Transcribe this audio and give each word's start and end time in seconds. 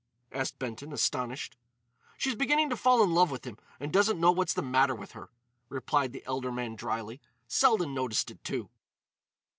asked 0.31 0.57
Benton, 0.57 0.91
astonished. 0.91 1.57
"She's 2.17 2.33
beginning 2.33 2.71
to 2.71 2.75
fall 2.75 3.03
in 3.03 3.13
love 3.13 3.29
with 3.29 3.45
him 3.45 3.59
and 3.79 3.93
doesn't 3.93 4.19
know 4.19 4.31
what's 4.31 4.55
the 4.55 4.63
matter 4.63 4.95
with 4.95 5.11
her," 5.11 5.29
replied 5.69 6.11
the 6.11 6.25
elder 6.25 6.51
man 6.51 6.75
drily. 6.75 7.21
"Selden 7.47 7.93
noticed 7.93 8.31
it, 8.31 8.43
too." 8.43 8.71